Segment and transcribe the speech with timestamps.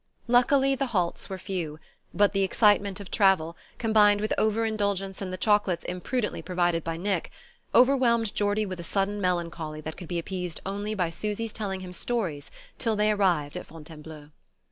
[0.27, 1.77] Luckily the halts were few;
[2.11, 6.97] but the excitement of travel, combined with over indulgence in the chocolates imprudently provided by
[6.97, 7.29] Nick,
[7.75, 11.93] overwhelmed Geordie with a sudden melancholy that could be appeased only by Susy's telling him
[11.93, 14.31] stories till they arrived at Fontainebleau.